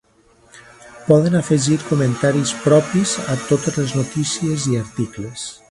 Poden 1.09 1.37
afegir 1.39 1.77
comentaris 1.91 2.55
propis 2.63 3.15
a 3.35 3.39
totes 3.53 3.81
les 3.83 3.97
notícies 4.01 4.69
i 4.73 4.85
articles. 4.87 5.51